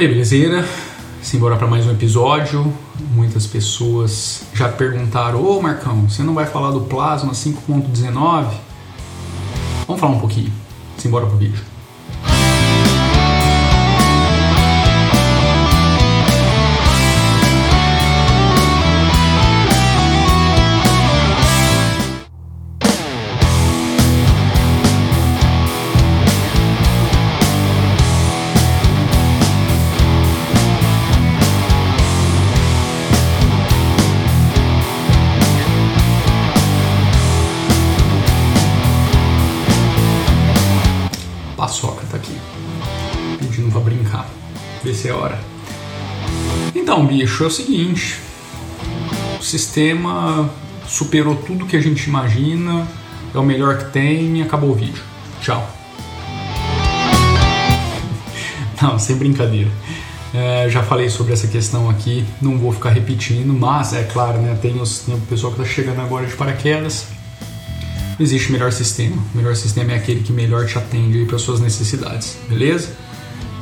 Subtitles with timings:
[0.00, 0.66] E aí, belezeira?
[1.20, 2.72] Simbora para mais um episódio.
[3.12, 8.46] Muitas pessoas já perguntaram: Ô Marcão, você não vai falar do Plasma 5.19?
[9.86, 10.50] Vamos falar um pouquinho.
[10.96, 11.62] Simbora pro vídeo.
[41.70, 42.36] Paçoca tá aqui.
[43.38, 44.26] Pedindo pra brincar.
[44.82, 45.38] Vê se é hora.
[46.74, 48.18] Então, bicho, é o seguinte.
[49.38, 50.50] O sistema
[50.88, 52.88] superou tudo que a gente imagina.
[53.32, 54.42] É o melhor que tem.
[54.42, 55.00] Acabou o vídeo.
[55.40, 55.64] Tchau.
[58.82, 59.70] Não, sem brincadeira.
[60.34, 64.56] É, já falei sobre essa questão aqui, não vou ficar repetindo, mas é claro, né,
[64.62, 67.06] tem, os, tem o pessoal que está chegando agora de paraquedas.
[68.20, 69.16] Existe melhor sistema.
[69.32, 72.94] O melhor sistema é aquele que melhor te atende para suas necessidades, beleza?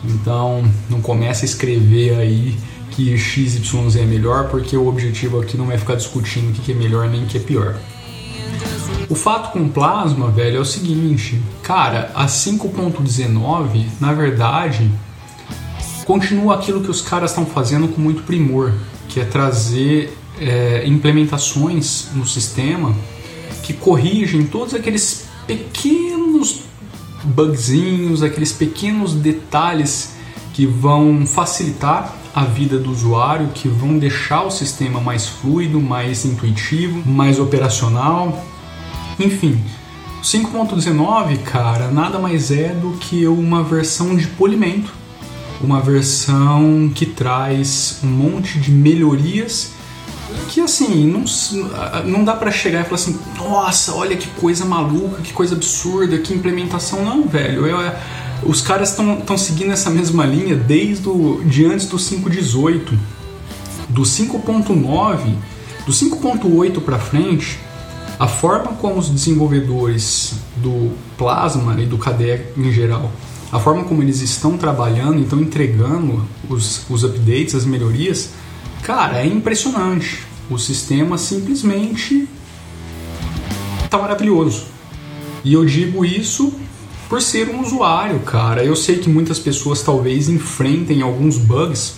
[0.04, 2.58] Então não comece a escrever aí
[2.90, 6.74] que XYZ é melhor, porque o objetivo aqui não é ficar discutindo o que é
[6.74, 7.76] melhor nem o que é pior.
[9.08, 14.90] O fato com plasma, velho, é o seguinte, cara, a 5.19, na verdade,
[16.04, 18.72] continua aquilo que os caras estão fazendo com muito primor,
[19.08, 22.92] que é trazer é, implementações no sistema
[23.68, 26.60] que corrigem todos aqueles pequenos
[27.22, 30.14] bugzinhos, aqueles pequenos detalhes
[30.54, 36.24] que vão facilitar a vida do usuário, que vão deixar o sistema mais fluido, mais
[36.24, 38.42] intuitivo, mais operacional.
[39.20, 39.60] Enfim,
[40.22, 44.96] 5.19, cara, nada mais é do que uma versão de polimento
[45.60, 49.72] uma versão que traz um monte de melhorias
[50.48, 51.24] que assim não,
[52.04, 56.18] não dá para chegar e falar assim nossa olha que coisa maluca que coisa absurda
[56.18, 57.98] que implementação não velho eu, é,
[58.42, 62.98] os caras estão seguindo essa mesma linha desde o, de antes do 5.18
[63.88, 65.34] do 5.9
[65.86, 67.58] do 5.8 para frente
[68.18, 73.10] a forma como os desenvolvedores do Plasma e do KDE em geral
[73.50, 78.30] a forma como eles estão trabalhando, estão entregando os, os updates, as melhorias,
[78.82, 80.26] cara, é impressionante.
[80.50, 82.28] O sistema simplesmente
[83.90, 84.66] tá maravilhoso.
[85.44, 86.52] E eu digo isso
[87.08, 88.64] por ser um usuário, cara.
[88.64, 91.96] Eu sei que muitas pessoas talvez enfrentem alguns bugs,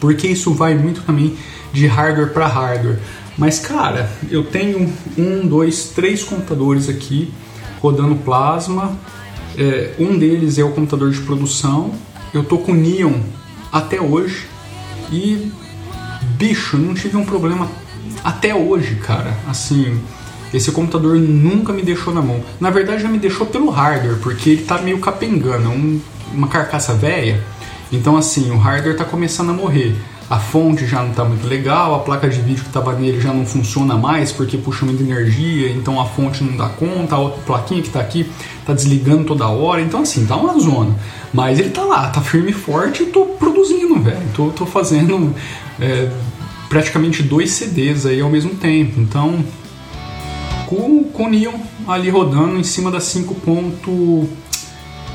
[0.00, 1.36] porque isso vai muito também
[1.72, 2.98] de hardware para hardware.
[3.38, 7.32] Mas, cara, eu tenho um, dois, três computadores aqui
[7.80, 8.98] rodando Plasma
[9.58, 11.92] é, um deles é o computador de produção.
[12.32, 13.14] Eu tô com Neon
[13.72, 14.46] até hoje
[15.10, 15.50] e
[16.36, 17.68] bicho, não tive um problema
[18.22, 19.36] até hoje, cara.
[19.48, 20.00] Assim,
[20.52, 22.42] esse computador nunca me deixou na mão.
[22.60, 26.00] Na verdade, já me deixou pelo hardware, porque ele tá meio capengando, é um,
[26.32, 27.42] uma carcaça velha.
[27.92, 29.94] Então, assim, o hardware tá começando a morrer
[30.28, 33.32] a fonte já não está muito legal, a placa de vídeo que estava nele já
[33.32, 37.40] não funciona mais porque puxa muita energia, então a fonte não dá conta, a outra
[37.42, 38.28] plaquinha que está aqui
[38.58, 40.96] está desligando toda hora, então assim, tá uma zona.
[41.32, 44.26] Mas ele tá lá, tá firme e forte e tô produzindo, velho.
[44.34, 45.32] Tô, tô fazendo
[45.78, 46.10] é,
[46.68, 49.00] praticamente dois CDs aí ao mesmo tempo.
[49.00, 49.44] Então,
[50.66, 51.54] com, com o Neon
[51.86, 54.28] ali rodando em cima da 5 ponto...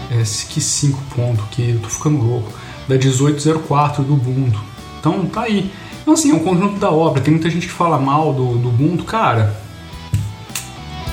[0.09, 2.51] É, que 5 ponto, que eu tô ficando louco.
[2.87, 4.70] Da 1804 do Ubuntu.
[5.01, 5.69] Então tá aí.
[6.01, 7.21] Então assim, é um conjunto da obra.
[7.21, 9.59] Tem muita gente que fala mal do, do cara.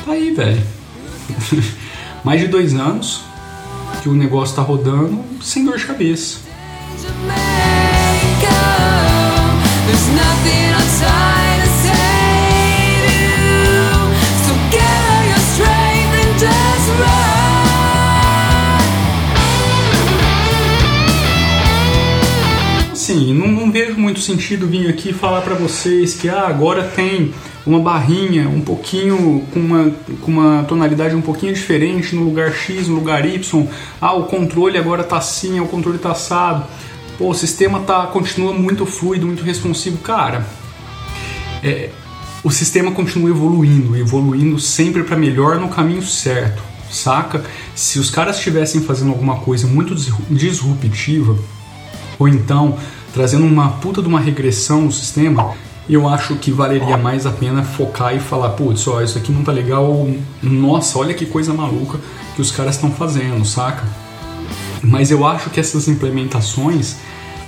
[0.04, 0.62] Tá aí, velho.
[2.22, 3.22] Mais de dois anos
[4.02, 6.47] que o negócio tá rodando sem dor de cabeça.
[23.08, 23.18] Run.
[23.18, 27.32] Sim, não, não vejo muito sentido vir aqui falar para vocês que ah, agora tem
[27.66, 29.90] uma barrinha um pouquinho com uma,
[30.22, 33.66] com uma tonalidade um pouquinho diferente no lugar X, no lugar Y.
[34.00, 36.66] Ah, o controle agora tá assim, o controle tá assado.
[37.16, 40.46] Pô, o sistema tá continua muito fluido, muito responsivo, cara.
[41.62, 41.90] É,
[42.44, 47.44] o sistema continua evoluindo, evoluindo sempre para melhor no caminho certo, saca?
[47.74, 49.94] Se os caras estivessem fazendo alguma coisa muito
[50.30, 51.36] disruptiva,
[52.18, 52.78] ou então
[53.18, 55.52] trazendo uma puta de uma regressão no sistema,
[55.90, 59.42] eu acho que valeria mais a pena focar e falar, putz, ó, isso aqui não
[59.42, 60.08] tá legal,
[60.40, 61.98] nossa, olha que coisa maluca
[62.36, 63.82] que os caras estão fazendo, saca?
[64.84, 66.94] Mas eu acho que essas implementações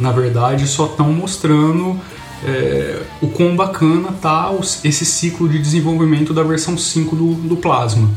[0.01, 1.97] Na verdade, só estão mostrando
[2.45, 4.51] é, o quão bacana tá
[4.83, 8.11] esse ciclo de desenvolvimento da versão 5 do, do Plasma.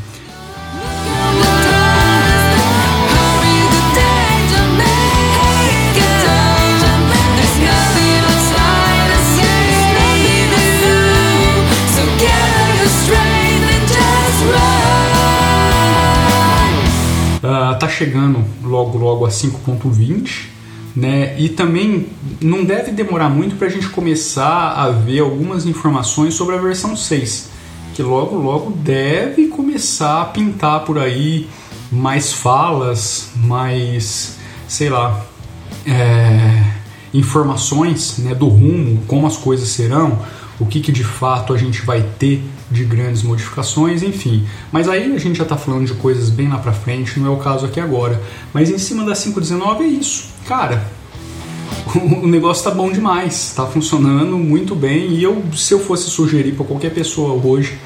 [17.53, 20.53] Uh, tá chegando logo logo a 5.20
[20.95, 21.35] né?
[21.39, 22.07] E também
[22.39, 26.95] não deve demorar muito para a gente começar a ver algumas informações sobre a versão
[26.95, 27.49] 6,
[27.95, 31.47] que logo logo deve começar a pintar por aí
[31.91, 35.25] mais falas, mais, sei lá,
[35.85, 36.63] é,
[37.13, 40.19] informações né, do rumo, como as coisas serão,
[40.63, 44.47] o que, que de fato a gente vai ter de grandes modificações, enfim.
[44.71, 47.29] Mas aí a gente já está falando de coisas bem lá para frente, não é
[47.35, 48.21] o caso aqui agora.
[48.53, 50.29] Mas em cima da 519 é isso.
[50.47, 50.87] Cara,
[51.95, 55.11] o negócio tá bom demais, tá funcionando muito bem.
[55.11, 57.77] E eu, se eu fosse sugerir para qualquer pessoa hoje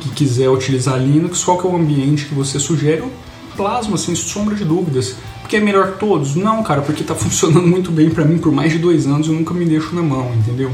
[0.00, 3.02] que quiser utilizar Linux, qual que é o ambiente que você sugere?
[3.02, 3.10] O
[3.56, 5.14] Plasma, sem sombra de dúvidas.
[5.40, 6.34] Porque é melhor que todos?
[6.34, 9.34] Não, cara, porque tá funcionando muito bem para mim por mais de dois anos, eu
[9.34, 10.70] nunca me deixo na mão, entendeu?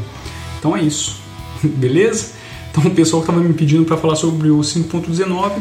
[0.59, 1.21] Então é isso,
[1.77, 2.33] beleza?
[2.71, 5.53] Então, o pessoal que estava me pedindo para falar sobre o 5.19,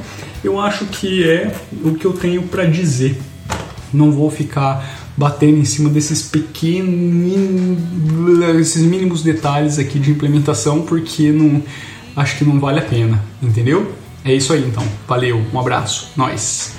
[0.44, 3.19] eu acho que é o que eu tenho para dizer.
[3.94, 6.89] Não vou ficar batendo em cima desses pequenos,
[8.59, 11.61] esses mínimos detalhes aqui de implementação, porque não
[12.15, 13.94] acho que não vale a pena, entendeu?
[14.25, 14.83] É isso aí então.
[15.07, 16.73] Valeu, um abraço, nós.